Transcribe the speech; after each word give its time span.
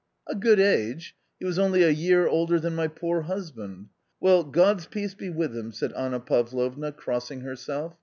"A 0.25 0.33
good 0.33 0.59
age? 0.59 1.15
He 1.37 1.45
was 1.45 1.59
only 1.59 1.83
a 1.83 1.91
year 1.91 2.27
older 2.27 2.59
than 2.59 2.73
my 2.73 2.87
poor 2.87 3.21
husband. 3.21 3.89
Well, 4.19 4.43
God's 4.43 4.87
peace 4.87 5.13
be 5.13 5.29
with 5.29 5.55
him!" 5.55 5.71
said 5.73 5.93
Anna 5.93 6.19
Pavlovna, 6.19 6.91
crossing 6.91 7.41
herself. 7.41 7.95